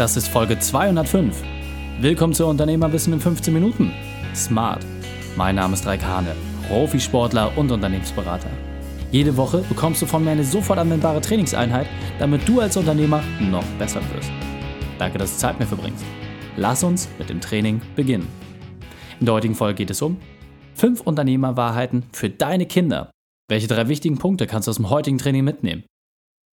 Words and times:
Das 0.00 0.16
ist 0.16 0.28
Folge 0.28 0.58
205. 0.58 1.42
Willkommen 2.00 2.32
zu 2.32 2.46
Unternehmerwissen 2.46 3.12
in 3.12 3.20
15 3.20 3.52
Minuten. 3.52 3.92
Smart. 4.34 4.80
Mein 5.36 5.56
Name 5.56 5.74
ist 5.74 5.84
Raik 5.84 6.02
Hane, 6.02 6.34
Profisportler 6.68 7.52
und 7.58 7.70
Unternehmensberater. 7.70 8.48
Jede 9.12 9.36
Woche 9.36 9.58
bekommst 9.58 10.00
du 10.00 10.06
von 10.06 10.24
mir 10.24 10.30
eine 10.30 10.44
sofort 10.44 10.78
anwendbare 10.78 11.20
Trainingseinheit, 11.20 11.86
damit 12.18 12.48
du 12.48 12.60
als 12.60 12.78
Unternehmer 12.78 13.22
noch 13.42 13.66
besser 13.78 14.00
wirst. 14.14 14.30
Danke, 14.98 15.18
dass 15.18 15.34
du 15.34 15.38
Zeit 15.38 15.58
mit 15.58 15.68
mir 15.68 15.76
verbringst. 15.76 16.06
Lass 16.56 16.82
uns 16.82 17.06
mit 17.18 17.28
dem 17.28 17.42
Training 17.42 17.82
beginnen. 17.94 18.26
In 19.20 19.26
der 19.26 19.34
heutigen 19.34 19.54
Folge 19.54 19.74
geht 19.74 19.90
es 19.90 20.00
um 20.00 20.16
5 20.76 21.02
Unternehmerwahrheiten 21.02 22.04
für 22.12 22.30
deine 22.30 22.64
Kinder. 22.64 23.10
Welche 23.50 23.68
drei 23.68 23.88
wichtigen 23.88 24.16
Punkte 24.16 24.46
kannst 24.46 24.66
du 24.66 24.70
aus 24.70 24.76
dem 24.76 24.88
heutigen 24.88 25.18
Training 25.18 25.44
mitnehmen? 25.44 25.84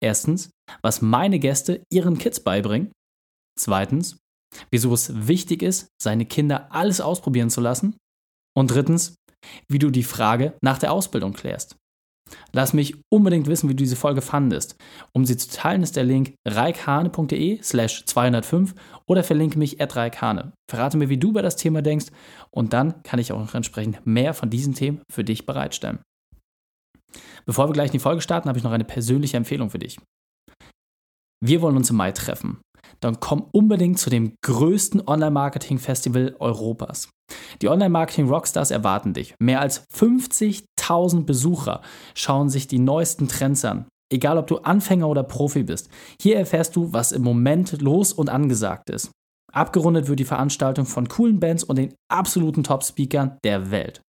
Erstens, 0.00 0.50
was 0.80 1.02
meine 1.02 1.40
Gäste 1.40 1.82
ihren 1.90 2.18
Kids 2.18 2.38
beibringen. 2.38 2.92
Zweitens, 3.58 4.18
wieso 4.70 4.92
es 4.92 5.26
wichtig 5.28 5.62
ist, 5.62 5.88
seine 6.00 6.26
Kinder 6.26 6.72
alles 6.72 7.00
ausprobieren 7.00 7.50
zu 7.50 7.60
lassen. 7.60 7.96
Und 8.54 8.70
drittens, 8.70 9.16
wie 9.68 9.78
du 9.78 9.90
die 9.90 10.02
Frage 10.02 10.54
nach 10.62 10.78
der 10.78 10.92
Ausbildung 10.92 11.32
klärst. 11.32 11.76
Lass 12.52 12.72
mich 12.72 12.96
unbedingt 13.12 13.46
wissen, 13.46 13.68
wie 13.68 13.74
du 13.74 13.82
diese 13.82 13.96
Folge 13.96 14.22
fandest. 14.22 14.76
Um 15.12 15.26
sie 15.26 15.36
zu 15.36 15.50
teilen, 15.50 15.82
ist 15.82 15.96
der 15.96 16.04
Link 16.04 16.34
reikhane.de 16.46 17.62
slash 17.62 18.04
205 18.06 18.74
oder 19.06 19.24
verlinke 19.24 19.58
mich 19.58 19.80
at 19.80 19.96
reikhane. 19.96 20.52
Verrate 20.70 20.96
mir, 20.96 21.08
wie 21.08 21.18
du 21.18 21.30
über 21.30 21.42
das 21.42 21.56
Thema 21.56 21.82
denkst 21.82 22.06
und 22.50 22.72
dann 22.72 23.02
kann 23.02 23.18
ich 23.18 23.32
auch 23.32 23.40
noch 23.40 23.54
entsprechend 23.54 24.06
mehr 24.06 24.34
von 24.34 24.50
diesen 24.50 24.74
Themen 24.74 25.02
für 25.10 25.24
dich 25.24 25.44
bereitstellen. 25.46 26.00
Bevor 27.44 27.68
wir 27.68 27.72
gleich 27.72 27.88
in 27.88 27.92
die 27.92 27.98
Folge 27.98 28.22
starten, 28.22 28.48
habe 28.48 28.58
ich 28.58 28.64
noch 28.64 28.72
eine 28.72 28.84
persönliche 28.84 29.36
Empfehlung 29.36 29.68
für 29.68 29.78
dich. 29.78 29.98
Wir 31.44 31.60
wollen 31.60 31.76
uns 31.76 31.90
im 31.90 31.96
Mai 31.96 32.12
treffen 32.12 32.60
dann 33.02 33.20
komm 33.20 33.46
unbedingt 33.52 33.98
zu 33.98 34.10
dem 34.10 34.34
größten 34.42 35.06
Online-Marketing-Festival 35.06 36.36
Europas. 36.38 37.08
Die 37.60 37.68
Online-Marketing-Rockstars 37.68 38.70
erwarten 38.70 39.12
dich. 39.12 39.34
Mehr 39.40 39.60
als 39.60 39.84
50.000 39.90 41.24
Besucher 41.24 41.80
schauen 42.14 42.48
sich 42.48 42.66
die 42.66 42.78
neuesten 42.78 43.28
Trends 43.28 43.64
an. 43.64 43.86
Egal, 44.12 44.38
ob 44.38 44.46
du 44.46 44.58
Anfänger 44.58 45.08
oder 45.08 45.22
Profi 45.22 45.62
bist. 45.62 45.88
Hier 46.20 46.36
erfährst 46.36 46.76
du, 46.76 46.92
was 46.92 47.12
im 47.12 47.22
Moment 47.22 47.80
los 47.80 48.12
und 48.12 48.28
angesagt 48.28 48.90
ist. 48.90 49.10
Abgerundet 49.52 50.08
wird 50.08 50.20
die 50.20 50.24
Veranstaltung 50.24 50.86
von 50.86 51.08
coolen 51.08 51.40
Bands 51.40 51.64
und 51.64 51.76
den 51.76 51.94
absoluten 52.10 52.62
Top-Speakern 52.62 53.38
der 53.44 53.70
Welt. 53.70 54.00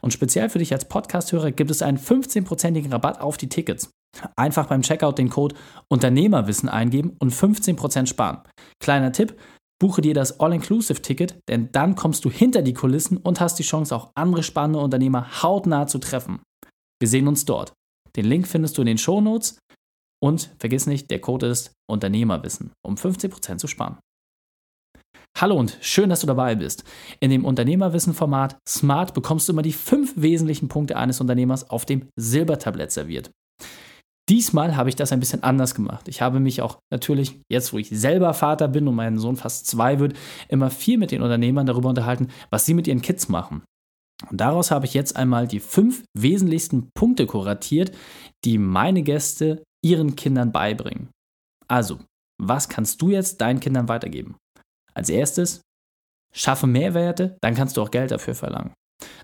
Und 0.00 0.12
speziell 0.12 0.48
für 0.48 0.58
dich 0.58 0.72
als 0.72 0.86
Podcast-Hörer 0.86 1.52
gibt 1.52 1.70
es 1.70 1.82
einen 1.82 1.98
15%igen 1.98 2.92
Rabatt 2.92 3.20
auf 3.20 3.36
die 3.36 3.48
Tickets. 3.48 3.90
Einfach 4.36 4.66
beim 4.66 4.82
Checkout 4.82 5.18
den 5.18 5.30
Code 5.30 5.54
Unternehmerwissen 5.88 6.68
eingeben 6.68 7.16
und 7.18 7.32
15% 7.32 8.06
sparen. 8.06 8.42
Kleiner 8.80 9.12
Tipp, 9.12 9.38
buche 9.78 10.00
dir 10.00 10.14
das 10.14 10.40
All-Inclusive-Ticket, 10.40 11.38
denn 11.48 11.70
dann 11.72 11.96
kommst 11.96 12.24
du 12.24 12.30
hinter 12.30 12.62
die 12.62 12.74
Kulissen 12.74 13.18
und 13.18 13.40
hast 13.40 13.58
die 13.58 13.62
Chance, 13.62 13.94
auch 13.94 14.10
andere 14.14 14.42
spannende 14.42 14.80
Unternehmer 14.80 15.42
hautnah 15.42 15.86
zu 15.86 15.98
treffen. 15.98 16.40
Wir 17.00 17.08
sehen 17.08 17.28
uns 17.28 17.44
dort. 17.44 17.72
Den 18.16 18.24
Link 18.24 18.46
findest 18.46 18.78
du 18.78 18.82
in 18.82 18.86
den 18.86 18.98
Shownotes 18.98 19.58
und 20.22 20.50
vergiss 20.58 20.86
nicht, 20.86 21.10
der 21.10 21.20
Code 21.20 21.46
ist 21.46 21.72
Unternehmerwissen, 21.90 22.72
um 22.84 22.94
15% 22.94 23.58
zu 23.58 23.66
sparen. 23.66 23.98
Hallo 25.38 25.54
und 25.54 25.76
schön, 25.82 26.08
dass 26.08 26.22
du 26.22 26.26
dabei 26.26 26.54
bist. 26.54 26.82
In 27.20 27.30
dem 27.30 27.44
Unternehmerwissen-Format 27.44 28.56
Smart 28.66 29.12
bekommst 29.12 29.46
du 29.46 29.52
immer 29.52 29.60
die 29.60 29.74
fünf 29.74 30.14
wesentlichen 30.16 30.68
Punkte 30.68 30.96
eines 30.96 31.20
Unternehmers 31.20 31.68
auf 31.68 31.84
dem 31.84 32.08
Silbertablett 32.16 32.90
serviert. 32.90 33.30
Diesmal 34.30 34.76
habe 34.76 34.88
ich 34.88 34.96
das 34.96 35.12
ein 35.12 35.20
bisschen 35.20 35.42
anders 35.42 35.74
gemacht. 35.74 36.08
Ich 36.08 36.22
habe 36.22 36.40
mich 36.40 36.62
auch 36.62 36.78
natürlich, 36.90 37.38
jetzt 37.50 37.74
wo 37.74 37.78
ich 37.78 37.90
selber 37.90 38.32
Vater 38.32 38.66
bin 38.68 38.88
und 38.88 38.94
mein 38.94 39.18
Sohn 39.18 39.36
fast 39.36 39.66
zwei 39.66 39.98
wird, 39.98 40.16
immer 40.48 40.70
viel 40.70 40.96
mit 40.96 41.10
den 41.10 41.20
Unternehmern 41.20 41.66
darüber 41.66 41.90
unterhalten, 41.90 42.28
was 42.48 42.64
sie 42.64 42.72
mit 42.72 42.86
ihren 42.86 43.02
Kids 43.02 43.28
machen. 43.28 43.62
Und 44.30 44.40
daraus 44.40 44.70
habe 44.70 44.86
ich 44.86 44.94
jetzt 44.94 45.16
einmal 45.16 45.46
die 45.46 45.60
fünf 45.60 46.02
wesentlichsten 46.14 46.88
Punkte 46.94 47.26
kuratiert, 47.26 47.94
die 48.46 48.56
meine 48.56 49.02
Gäste 49.02 49.62
ihren 49.84 50.16
Kindern 50.16 50.50
beibringen. 50.50 51.10
Also, 51.68 51.98
was 52.42 52.70
kannst 52.70 53.02
du 53.02 53.10
jetzt 53.10 53.42
deinen 53.42 53.60
Kindern 53.60 53.88
weitergeben? 53.88 54.36
Als 54.96 55.10
erstes, 55.10 55.60
schaffe 56.32 56.66
Mehrwerte, 56.66 57.36
dann 57.42 57.54
kannst 57.54 57.76
du 57.76 57.82
auch 57.82 57.90
Geld 57.90 58.10
dafür 58.10 58.34
verlangen. 58.34 58.72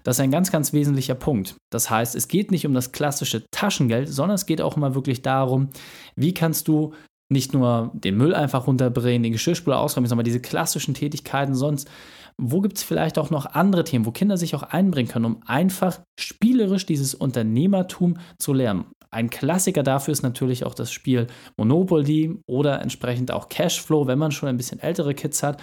Das 0.03 0.17
ist 0.17 0.21
ein 0.21 0.31
ganz, 0.31 0.53
ganz 0.53 0.75
wesentlicher 0.75 1.15
Punkt. 1.15 1.57
Das 1.73 1.89
heißt, 1.89 2.15
es 2.15 2.29
geht 2.29 2.51
nicht 2.51 2.67
um 2.67 2.75
das 2.75 2.93
klassische 2.93 3.47
Taschengeld, 3.51 4.09
sondern 4.09 4.35
es 4.35 4.45
geht 4.45 4.61
auch 4.61 4.77
immer 4.77 4.95
wirklich 4.95 5.23
darum, 5.23 5.71
wie 6.15 6.35
kannst 6.35 6.69
du 6.69 6.93
nicht 7.31 7.55
nur 7.55 7.91
den 7.95 8.19
Müll 8.19 8.35
einfach 8.35 8.67
runterbringen, 8.67 9.23
den 9.23 9.33
Geschirrspüler 9.33 9.79
ausräumen, 9.79 10.09
sondern 10.09 10.27
diese 10.27 10.41
klassischen 10.41 10.93
Tätigkeiten 10.93 11.55
sonst. 11.55 11.89
Wo 12.37 12.61
gibt 12.61 12.77
es 12.77 12.83
vielleicht 12.83 13.17
auch 13.17 13.31
noch 13.31 13.47
andere 13.47 13.85
Themen, 13.85 14.05
wo 14.05 14.11
Kinder 14.11 14.37
sich 14.37 14.55
auch 14.55 14.63
einbringen 14.63 15.09
können, 15.09 15.25
um 15.25 15.43
einfach 15.47 16.01
spielerisch 16.21 16.85
dieses 16.85 17.15
Unternehmertum 17.15 18.19
zu 18.39 18.53
lernen? 18.53 18.85
Ein 19.15 19.29
Klassiker 19.29 19.83
dafür 19.83 20.13
ist 20.13 20.23
natürlich 20.23 20.65
auch 20.65 20.75
das 20.75 20.91
Spiel 20.91 21.27
Monopoly 21.57 22.41
oder 22.47 22.81
entsprechend 22.81 23.31
auch 23.31 23.49
Cashflow, 23.49 24.07
wenn 24.07 24.19
man 24.19 24.33
schon 24.33 24.49
ein 24.49 24.57
bisschen 24.57 24.81
ältere 24.81 25.15
Kids 25.15 25.43
hat. 25.43 25.63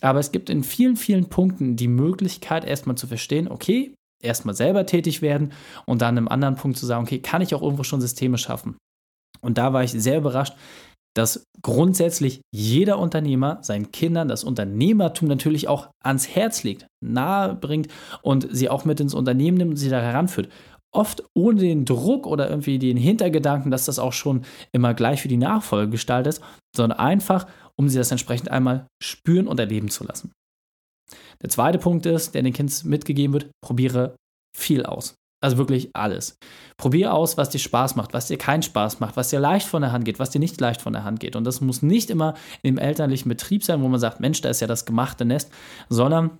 Aber 0.00 0.20
es 0.20 0.32
gibt 0.32 0.48
in 0.48 0.62
vielen, 0.62 0.96
vielen 0.96 1.28
Punkten 1.28 1.76
die 1.76 1.88
Möglichkeit, 1.88 2.64
erstmal 2.64 2.96
zu 2.96 3.06
verstehen, 3.06 3.50
okay, 3.50 3.94
erstmal 4.22 4.54
selber 4.54 4.86
tätig 4.86 5.22
werden 5.22 5.52
und 5.86 6.02
dann 6.02 6.16
im 6.16 6.28
anderen 6.28 6.56
Punkt 6.56 6.78
zu 6.78 6.86
sagen, 6.86 7.04
okay, 7.04 7.18
kann 7.18 7.42
ich 7.42 7.54
auch 7.54 7.62
irgendwo 7.62 7.82
schon 7.82 8.00
Systeme 8.00 8.38
schaffen? 8.38 8.76
Und 9.40 9.58
da 9.58 9.72
war 9.72 9.82
ich 9.82 9.92
sehr 9.92 10.18
überrascht, 10.18 10.54
dass 11.14 11.46
grundsätzlich 11.62 12.40
jeder 12.52 12.98
Unternehmer 12.98 13.58
seinen 13.62 13.92
Kindern 13.92 14.28
das 14.28 14.42
Unternehmertum 14.42 15.28
natürlich 15.28 15.68
auch 15.68 15.88
ans 16.02 16.28
Herz 16.28 16.64
legt, 16.64 16.86
nahe 17.00 17.54
bringt 17.54 17.88
und 18.22 18.48
sie 18.50 18.68
auch 18.68 18.84
mit 18.84 19.00
ins 19.00 19.14
Unternehmen 19.14 19.56
nimmt 19.56 19.70
und 19.72 19.76
sie 19.76 19.90
da 19.90 20.00
heranführt. 20.00 20.48
Oft 20.94 21.24
ohne 21.34 21.60
den 21.60 21.84
Druck 21.84 22.26
oder 22.26 22.48
irgendwie 22.48 22.78
den 22.78 22.96
Hintergedanken, 22.96 23.70
dass 23.70 23.86
das 23.86 23.98
auch 23.98 24.12
schon 24.12 24.44
immer 24.72 24.94
gleich 24.94 25.20
für 25.20 25.28
die 25.28 25.36
Nachfolge 25.36 25.90
gestaltet 25.90 26.34
ist, 26.34 26.42
sondern 26.74 26.98
einfach, 26.98 27.46
um 27.76 27.88
sie 27.88 27.98
das 27.98 28.10
entsprechend 28.10 28.50
einmal 28.50 28.86
spüren 29.02 29.48
und 29.48 29.58
erleben 29.58 29.90
zu 29.90 30.04
lassen. 30.04 30.32
Der 31.42 31.50
zweite 31.50 31.78
Punkt 31.78 32.06
ist, 32.06 32.34
der 32.34 32.42
den 32.42 32.52
Kindern 32.52 32.76
mitgegeben 32.84 33.34
wird, 33.34 33.50
probiere 33.62 34.16
viel 34.56 34.86
aus. 34.86 35.14
Also 35.44 35.58
wirklich 35.58 35.90
alles. 35.94 36.38
Probiere 36.78 37.12
aus, 37.12 37.36
was 37.36 37.50
dir 37.50 37.58
Spaß 37.58 37.96
macht, 37.96 38.14
was 38.14 38.28
dir 38.28 38.38
keinen 38.38 38.62
Spaß 38.62 39.00
macht, 39.00 39.18
was 39.18 39.28
dir 39.28 39.40
leicht 39.40 39.68
von 39.68 39.82
der 39.82 39.92
Hand 39.92 40.06
geht, 40.06 40.18
was 40.18 40.30
dir 40.30 40.38
nicht 40.38 40.58
leicht 40.58 40.80
von 40.80 40.94
der 40.94 41.04
Hand 41.04 41.20
geht. 41.20 41.36
Und 41.36 41.44
das 41.44 41.60
muss 41.60 41.82
nicht 41.82 42.08
immer 42.08 42.32
im 42.62 42.78
elterlichen 42.78 43.28
Betrieb 43.28 43.62
sein, 43.62 43.82
wo 43.82 43.88
man 43.88 44.00
sagt, 44.00 44.20
Mensch, 44.20 44.40
da 44.40 44.48
ist 44.48 44.60
ja 44.60 44.66
das 44.66 44.86
gemachte 44.86 45.26
Nest, 45.26 45.52
sondern 45.90 46.38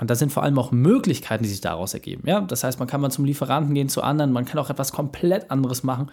und 0.00 0.10
das 0.10 0.18
sind 0.18 0.32
vor 0.32 0.42
allem 0.42 0.58
auch 0.58 0.72
Möglichkeiten, 0.72 1.42
die 1.42 1.48
sich 1.48 1.60
daraus 1.60 1.94
ergeben. 1.94 2.22
Ja? 2.26 2.40
Das 2.40 2.64
heißt, 2.64 2.78
man 2.78 2.88
kann 2.88 3.00
mal 3.00 3.10
zum 3.10 3.24
Lieferanten 3.24 3.74
gehen, 3.74 3.88
zu 3.88 4.02
anderen, 4.02 4.32
man 4.32 4.44
kann 4.44 4.58
auch 4.58 4.70
etwas 4.70 4.92
komplett 4.92 5.50
anderes 5.50 5.82
machen. 5.82 6.10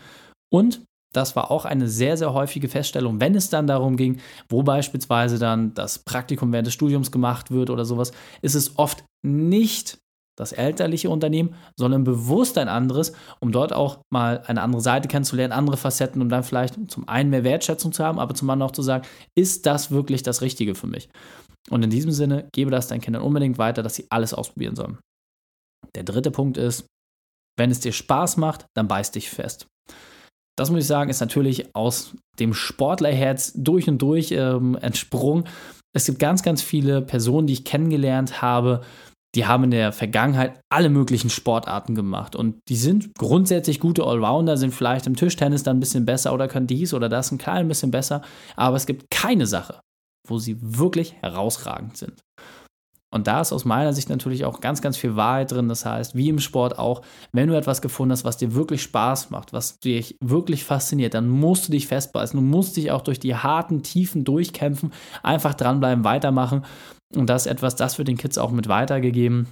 Und 0.52 0.82
das 1.14 1.36
war 1.36 1.50
auch 1.50 1.66
eine 1.66 1.88
sehr, 1.88 2.18
sehr 2.18 2.34
häufige 2.34 2.68
Feststellung, 2.68 3.22
wenn 3.22 3.36
es 3.36 3.50
dann 3.50 3.68
darum 3.68 3.96
ging, 3.96 4.20
wo 4.50 4.64
beispielsweise 4.64 5.40
dann 5.40 5.74
das 5.74 6.00
Praktikum 6.00 6.52
während 6.52 6.68
des 6.68 6.74
Studiums 6.74 7.12
gemacht 7.12 7.52
wird 7.52 7.70
oder 7.70 7.86
sowas, 7.86 8.12
ist 8.42 8.56
es 8.56 8.78
oft 8.78 9.04
nicht 9.26 9.98
das 10.38 10.52
elterliche 10.52 11.10
Unternehmen, 11.10 11.56
sondern 11.78 12.04
bewusst 12.04 12.58
ein 12.58 12.68
anderes, 12.68 13.14
um 13.40 13.54
dort 13.54 13.72
auch 13.72 14.00
mal 14.10 14.44
eine 14.48 14.62
andere 14.62 14.82
Seite 14.82 15.08
kennenzulernen, 15.08 15.54
andere 15.54 15.78
Facetten, 15.78 16.22
um 16.22 16.28
dann 16.28 16.44
vielleicht 16.44 16.76
zum 16.92 17.08
einen 17.08 17.30
mehr 17.30 17.46
Wertschätzung 17.46 17.94
zu 17.94 18.04
haben, 18.04 18.20
aber 18.20 18.36
zum 18.36 18.50
anderen 18.50 18.70
auch 18.70 18.74
zu 18.74 18.82
sagen, 18.82 19.06
ist 19.36 19.66
das 19.66 19.92
wirklich 19.92 20.24
das 20.24 20.42
Richtige 20.42 20.76
für 20.76 20.88
mich? 20.88 21.08
Und 21.70 21.84
in 21.84 21.90
diesem 21.90 22.12
Sinne, 22.12 22.48
gebe 22.54 22.72
das 22.72 22.88
deinen 22.88 23.02
Kindern 23.02 23.24
unbedingt 23.24 23.58
weiter, 23.58 23.82
dass 23.82 23.96
sie 23.96 24.08
alles 24.10 24.34
ausprobieren 24.34 24.76
sollen. 24.76 25.00
Der 25.96 26.04
dritte 26.04 26.32
Punkt 26.32 26.58
ist, 26.58 26.86
wenn 27.58 27.72
es 27.72 27.80
dir 27.80 27.92
Spaß 27.92 28.38
macht, 28.38 28.66
dann 28.76 28.88
beiß 28.88 29.12
dich 29.12 29.30
fest. 29.30 29.68
Das 30.58 30.70
muss 30.70 30.82
ich 30.82 30.88
sagen, 30.88 31.10
ist 31.10 31.20
natürlich 31.20 31.76
aus 31.76 32.16
dem 32.40 32.54
Sportlerherz 32.54 33.54
durch 33.56 33.90
und 33.90 34.02
durch 34.02 34.32
ähm, 34.32 34.78
entsprungen. 34.80 35.48
Es 35.94 36.06
gibt 36.06 36.20
ganz, 36.20 36.44
ganz 36.44 36.62
viele 36.62 37.02
Personen, 37.02 37.48
die 37.48 37.54
ich 37.54 37.66
kennengelernt 37.66 38.42
habe, 38.42 38.82
die 39.36 39.46
haben 39.46 39.66
in 39.66 39.72
der 39.72 39.92
Vergangenheit 39.92 40.62
alle 40.70 40.90
möglichen 40.90 41.30
Sportarten 41.30 41.94
gemacht 41.94 42.38
und 42.38 42.60
die 42.70 42.78
sind 42.78 43.16
grundsätzlich 43.18 43.82
gute 43.82 44.06
Allrounder, 44.06 44.56
sind 44.56 44.74
vielleicht 44.74 45.08
im 45.08 45.16
Tischtennis 45.18 45.64
dann 45.64 45.78
ein 45.78 45.82
bisschen 45.82 46.06
besser 46.06 46.34
oder 46.34 46.48
können 46.48 46.68
dies 46.68 46.94
oder 46.94 47.10
das 47.10 47.32
ein 47.32 47.38
klein 47.38 47.68
bisschen 47.68 47.92
besser, 47.92 48.22
aber 48.56 48.78
es 48.78 48.86
gibt 48.86 49.12
keine 49.12 49.46
Sache, 49.46 49.82
wo 50.30 50.40
sie 50.40 50.58
wirklich 50.60 51.14
herausragend 51.22 51.98
sind. 51.98 52.24
Und 53.16 53.28
da 53.28 53.40
ist 53.40 53.54
aus 53.54 53.64
meiner 53.64 53.94
Sicht 53.94 54.10
natürlich 54.10 54.44
auch 54.44 54.60
ganz, 54.60 54.82
ganz 54.82 54.98
viel 54.98 55.16
Wahrheit 55.16 55.50
drin. 55.50 55.70
Das 55.70 55.86
heißt, 55.86 56.16
wie 56.16 56.28
im 56.28 56.40
Sport 56.40 56.78
auch, 56.78 57.02
wenn 57.32 57.48
du 57.48 57.56
etwas 57.56 57.82
gefunden 57.82 58.12
hast, 58.12 58.26
was 58.26 58.36
dir 58.36 58.56
wirklich 58.56 58.84
Spaß 58.84 59.30
macht, 59.30 59.54
was 59.54 59.80
dich 59.80 60.18
wirklich 60.22 60.66
fasziniert, 60.66 61.14
dann 61.14 61.30
musst 61.30 61.68
du 61.68 61.72
dich 61.72 61.88
festbeißen. 61.88 62.38
Du 62.38 62.46
musst 62.46 62.76
dich 62.76 62.92
auch 62.92 63.02
durch 63.02 63.18
die 63.18 63.34
harten 63.34 63.84
Tiefen 63.84 64.26
durchkämpfen, 64.26 64.92
einfach 65.24 65.54
dranbleiben, 65.54 66.04
weitermachen. 66.04 66.66
Und 67.16 67.30
das 67.30 67.46
ist 67.46 67.52
etwas, 67.54 67.78
das 67.78 67.98
wird 67.98 68.10
den 68.10 68.18
Kids 68.18 68.38
auch 68.38 68.52
mit 68.52 68.68
weitergegeben. 68.68 69.48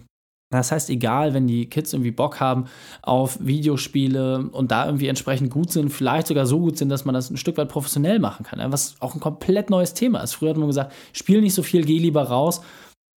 Das 0.59 0.71
heißt, 0.71 0.89
egal, 0.89 1.33
wenn 1.33 1.47
die 1.47 1.67
Kids 1.67 1.93
irgendwie 1.93 2.11
Bock 2.11 2.39
haben 2.39 2.65
auf 3.01 3.37
Videospiele 3.41 4.49
und 4.51 4.71
da 4.71 4.85
irgendwie 4.85 5.07
entsprechend 5.07 5.49
gut 5.49 5.71
sind, 5.71 5.89
vielleicht 5.89 6.27
sogar 6.27 6.45
so 6.45 6.59
gut 6.59 6.77
sind, 6.77 6.89
dass 6.89 7.05
man 7.05 7.13
das 7.13 7.29
ein 7.29 7.37
Stück 7.37 7.57
weit 7.57 7.69
professionell 7.69 8.19
machen 8.19 8.45
kann, 8.45 8.59
was 8.71 8.95
auch 8.99 9.15
ein 9.15 9.19
komplett 9.19 9.69
neues 9.69 9.93
Thema 9.93 10.21
ist. 10.21 10.33
Früher 10.33 10.51
hat 10.51 10.57
man 10.57 10.67
gesagt, 10.67 10.93
spiel 11.13 11.41
nicht 11.41 11.53
so 11.53 11.63
viel, 11.63 11.83
geh 11.83 11.97
lieber 11.97 12.23
raus 12.23 12.61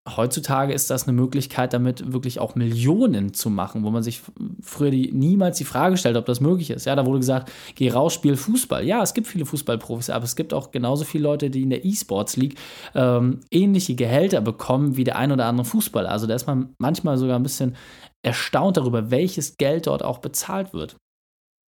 heutzutage 0.07 0.73
ist 0.73 0.89
das 0.89 1.07
eine 1.07 1.13
Möglichkeit, 1.13 1.73
damit 1.73 2.13
wirklich 2.13 2.39
auch 2.39 2.55
Millionen 2.55 3.33
zu 3.33 3.49
machen, 3.49 3.83
wo 3.83 3.89
man 3.89 4.03
sich 4.03 4.21
früher 4.61 4.91
die, 4.91 5.11
niemals 5.11 5.57
die 5.57 5.63
Frage 5.63 5.97
stellt, 5.97 6.15
ob 6.15 6.25
das 6.25 6.41
möglich 6.41 6.69
ist. 6.69 6.85
Ja, 6.85 6.95
da 6.95 7.05
wurde 7.05 7.19
gesagt, 7.19 7.51
geh 7.73 7.89
raus, 7.89 8.13
spiel 8.13 8.37
Fußball. 8.37 8.85
Ja, 8.85 9.01
es 9.01 9.15
gibt 9.15 9.27
viele 9.27 9.45
Fußballprofis, 9.45 10.11
aber 10.11 10.25
es 10.25 10.35
gibt 10.35 10.53
auch 10.53 10.71
genauso 10.71 11.05
viele 11.05 11.23
Leute, 11.23 11.49
die 11.49 11.63
in 11.63 11.71
der 11.71 11.83
E-Sports 11.83 12.37
League 12.37 12.57
ähm, 12.93 13.39
ähnliche 13.49 13.95
Gehälter 13.95 14.41
bekommen 14.41 14.95
wie 14.95 15.03
der 15.03 15.17
ein 15.17 15.31
oder 15.31 15.45
andere 15.45 15.65
Fußballer. 15.65 16.11
Also 16.11 16.27
da 16.27 16.35
ist 16.35 16.45
man 16.45 16.75
manchmal 16.77 17.17
sogar 17.17 17.37
ein 17.37 17.43
bisschen 17.43 17.75
erstaunt 18.23 18.77
darüber, 18.77 19.09
welches 19.09 19.57
Geld 19.57 19.87
dort 19.87 20.03
auch 20.03 20.19
bezahlt 20.19 20.73
wird. 20.73 20.97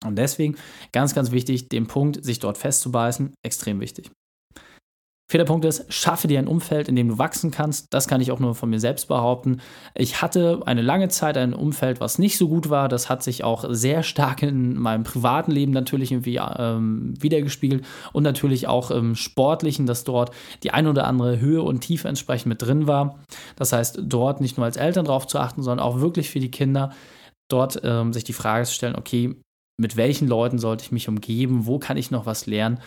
Und 0.05 0.17
deswegen 0.17 0.57
ganz, 0.93 1.15
ganz 1.15 1.31
wichtig, 1.31 1.71
den 1.71 1.87
Punkt, 1.87 2.23
sich 2.23 2.39
dort 2.39 2.59
festzubeißen, 2.59 3.33
extrem 3.43 3.81
wichtig. 3.81 4.11
Vierter 5.29 5.47
Punkt 5.47 5.65
ist, 5.65 5.93
schaffe 5.93 6.29
dir 6.29 6.39
ein 6.39 6.47
Umfeld, 6.47 6.89
in 6.89 6.95
dem 6.95 7.09
du 7.09 7.19
wachsen 7.19 7.51
kannst. 7.51 7.89
Das 7.91 8.07
kann 8.07 8.21
ich 8.21 8.31
auch 8.31 8.39
nur 8.39 8.55
von 8.55 8.71
mir 8.71 8.79
selbst 8.79 9.09
behaupten. 9.09 9.61
Ich 9.97 10.23
hatte 10.23 10.63
eine 10.67 10.83
lange 10.83 11.09
Zeit 11.09 11.37
ein 11.37 11.53
Umfeld, 11.53 11.99
was 11.99 12.21
nicht 12.21 12.39
so 12.39 12.49
gut 12.49 12.71
war. 12.71 12.89
Das 12.89 13.11
hat 13.11 13.25
sich 13.25 13.43
auch 13.43 13.65
sehr 13.69 14.05
stark 14.05 14.45
in 14.45 14.79
meinem 14.79 15.03
privaten 15.03 15.51
Leben 15.51 15.73
natürlich 15.73 16.13
irgendwie 16.13 16.37
ähm, 16.37 17.15
wiedergespiegelt 17.21 17.85
und 18.13 18.23
natürlich 18.23 18.69
auch 18.69 18.93
im 18.93 19.17
sportlichen, 19.17 19.87
dass 19.87 20.05
dort 20.05 20.31
die 20.63 20.71
ein 20.71 20.87
oder 20.87 21.09
andere 21.09 21.41
Höhe 21.41 21.63
und 21.63 21.81
Tiefe 21.81 22.07
entsprechend 22.07 22.47
mit 22.47 22.63
drin 22.63 22.87
war. 22.87 23.19
Das 23.57 23.73
heißt, 23.73 24.03
dort 24.05 24.41
nicht 24.41 24.59
nur 24.59 24.67
als 24.67 24.77
Eltern 24.77 25.07
drauf 25.07 25.27
zu 25.27 25.41
achten, 25.41 25.61
sondern 25.61 25.85
auch 25.85 25.99
wirklich 25.99 26.31
für 26.31 26.41
die 26.41 26.53
Kinder 26.53 26.93
dort 27.49 27.81
ähm, 27.83 28.13
sich 28.13 28.23
die 28.23 28.33
Frage 28.33 28.65
zu 28.65 28.75
stellen, 28.75 28.95
okay, 28.95 29.35
mit 29.77 29.97
welchen 29.97 30.29
Leuten 30.29 30.61
sollte 30.61 30.85
ich 30.85 30.93
mich 30.93 31.09
umgeben, 31.09 31.67
wo 31.67 31.81
kann 31.81 31.97
ich 31.97 32.13
noch 32.13 32.27
was 32.27 32.47
lernen 32.47 32.79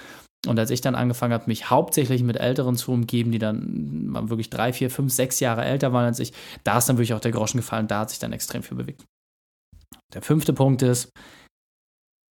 und 0.48 0.58
als 0.58 0.70
ich 0.70 0.82
dann 0.82 0.96
angefangen 0.96 1.34
habe, 1.34 1.46
mich 1.48 1.70
hauptsächlich 1.70 2.24
mit 2.24 2.38
Älteren 2.38 2.76
zu 2.76 2.92
umgeben, 2.92 3.32
die 3.32 3.40
dann 3.40 4.30
wirklich 4.30 4.50
drei, 4.50 4.72
vier, 4.72 4.90
fünf, 4.90 5.12
sechs 5.12 5.40
Jahre 5.40 5.66
älter 5.66 5.92
waren 5.92 6.06
als 6.06 6.20
ich, 6.20 6.34
da 6.64 6.78
ist 6.78 6.88
dann 6.88 6.98
wirklich 6.98 7.14
auch 7.14 7.20
der 7.20 7.32
Groschen 7.32 7.58
gefallen, 7.58 7.88
da 7.88 8.00
hat 8.00 8.10
sich 8.10 8.20
dann 8.20 8.32
extrem 8.32 8.64
viel 8.64 8.78
bewegt. 8.78 9.04
Der 10.14 10.22
fünfte 10.22 10.54
Punkt 10.54 10.82
ist, 10.82 11.12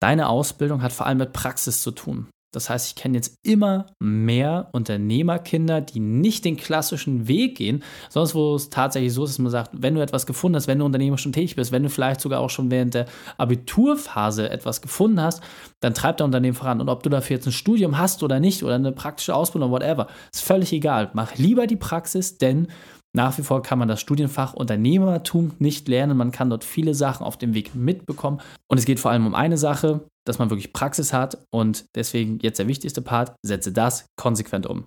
deine 0.02 0.30
Ausbildung 0.30 0.82
hat 0.82 0.94
vor 0.94 1.06
allem 1.06 1.18
mit 1.18 1.34
Praxis 1.34 1.82
zu 1.82 1.92
tun. 1.92 2.30
Das 2.54 2.70
heißt, 2.70 2.88
ich 2.88 2.96
kenne 2.96 3.16
jetzt 3.16 3.36
immer 3.44 3.88
mehr 4.00 4.70
Unternehmerkinder, 4.72 5.82
die 5.82 6.00
nicht 6.00 6.46
den 6.46 6.56
klassischen 6.56 7.28
Weg 7.28 7.58
gehen, 7.58 7.84
sondern 8.10 8.34
wo 8.34 8.56
es 8.56 8.70
tatsächlich 8.70 9.14
so 9.14 9.26
ist, 9.26 9.32
dass 9.32 9.40
man 9.40 9.52
sagt, 9.52 9.72
wenn 9.74 9.96
du 9.96 10.02
etwas 10.02 10.26
gefunden 10.26 10.56
hast, 10.56 10.68
wenn 10.68 10.80
du 10.80 10.86
Unternehmer 10.86 11.18
schon 11.18 11.34
tätig 11.34 11.56
bist, 11.56 11.72
wenn 11.72 11.84
du 11.84 11.90
vielleicht 11.90 12.22
sogar 12.22 12.40
auch 12.40 12.50
schon 12.50 12.72
während 12.72 12.94
der 12.94 13.06
Abiturphase 13.38 14.50
etwas 14.50 14.82
gefunden 14.82 15.22
hast, 15.22 15.42
dann 15.82 15.94
treibt 15.94 16.20
dein 16.20 16.26
Unternehmen 16.26 16.56
voran. 16.56 16.80
Und 16.80 16.90
ob 16.90 17.04
du 17.04 17.10
dafür 17.10 17.36
jetzt 17.36 17.48
ein 17.48 17.52
Studium 17.52 17.98
hast 17.98 18.24
oder 18.24 18.40
nicht 18.40 18.64
oder 18.64 18.76
eine 18.76 18.94
praktische 18.94 19.36
Ausbildung, 19.36 19.72
whatever, 19.72 20.08
ist 20.34 20.44
völlig 20.44 20.72
egal. 20.72 21.12
Mach 21.14 21.36
lieber 21.36 21.68
die 21.68 21.76
Praxis, 21.76 22.38
denn 22.38 22.68
nach 23.14 23.38
wie 23.38 23.42
vor 23.42 23.64
kann 23.64 23.80
man 23.80 23.88
das 23.88 24.00
Studienfach 24.00 24.54
Unternehmertum 24.54 25.54
nicht 25.60 25.88
lernen. 25.88 26.18
Man 26.18 26.32
kann 26.32 26.50
dort 26.50 26.64
viele 26.64 26.94
Sachen 26.94 27.26
auf 27.26 27.38
dem 27.38 27.54
Weg 27.56 27.74
mitbekommen. 27.74 28.40
Und 28.68 28.78
es 28.78 28.86
geht 28.86 29.00
vor 29.00 29.12
allem 29.12 29.26
um 29.26 29.34
eine 29.34 29.58
Sache, 29.58 30.02
dass 30.28 30.40
man 30.40 30.50
wirklich 30.50 30.74
Praxis 30.74 31.14
hat. 31.14 31.38
Und 31.52 31.86
deswegen 31.96 32.40
jetzt 32.42 32.60
der 32.60 32.68
wichtigste 32.68 33.02
Part, 33.02 33.36
setze 33.42 33.72
das 33.72 34.06
konsequent 34.16 34.66
um. 34.66 34.86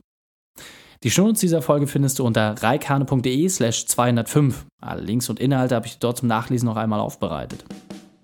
Die 1.03 1.11
Shownotes 1.11 1.41
dieser 1.41 1.63
Folge 1.63 1.87
findest 1.87 2.19
du 2.19 2.27
unter 2.27 2.63
reikane.de 2.63 3.49
slash 3.49 3.87
205. 3.87 4.67
Alle 4.83 5.01
Links 5.01 5.31
und 5.31 5.41
Inhalte 5.41 5.75
habe 5.75 5.87
ich 5.87 5.99
dort 5.99 6.19
zum 6.19 6.29
Nachlesen 6.29 6.67
noch 6.67 6.77
einmal 6.77 7.01
aufbereitet. 7.01 7.65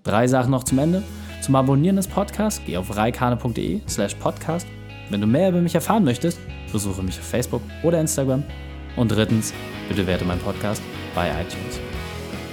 Drei 0.03 0.27
Sachen 0.27 0.51
noch 0.51 0.63
zum 0.63 0.77
Ende. 0.77 1.01
Zum 1.41 1.55
Abonnieren 1.55 1.95
des 1.95 2.07
Podcasts 2.07 2.61
geh 2.65 2.77
auf 2.77 2.95
reikane.de 2.95 3.81
slash 3.87 4.15
podcast. 4.15 4.67
Wenn 5.09 5.21
du 5.21 5.27
mehr 5.27 5.49
über 5.49 5.61
mich 5.61 5.73
erfahren 5.73 6.03
möchtest, 6.03 6.39
besuche 6.71 7.01
mich 7.01 7.17
auf 7.17 7.25
Facebook 7.25 7.61
oder 7.83 7.99
Instagram. 7.99 8.43
Und 8.95 9.11
drittens, 9.11 9.53
bitte 9.87 10.05
werte 10.05 10.25
meinen 10.25 10.41
Podcast 10.41 10.81
bei 11.15 11.29
iTunes. 11.29 11.79